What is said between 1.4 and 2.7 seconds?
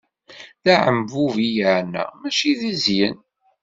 i yeɛna, mačči d